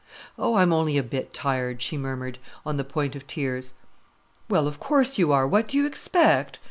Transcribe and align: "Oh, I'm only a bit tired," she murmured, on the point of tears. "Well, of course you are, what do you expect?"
"Oh, 0.35 0.55
I'm 0.55 0.73
only 0.73 0.97
a 0.97 1.03
bit 1.03 1.31
tired," 1.31 1.79
she 1.79 1.95
murmured, 1.95 2.39
on 2.65 2.77
the 2.77 2.83
point 2.83 3.15
of 3.15 3.27
tears. 3.27 3.75
"Well, 4.49 4.65
of 4.65 4.79
course 4.79 5.19
you 5.19 5.31
are, 5.31 5.47
what 5.47 5.67
do 5.67 5.77
you 5.77 5.85
expect?" 5.85 6.59